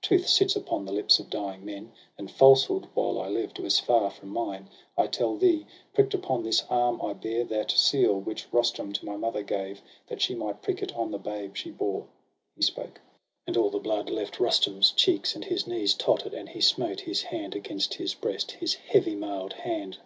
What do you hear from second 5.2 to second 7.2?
thee, prick'd upon this arm I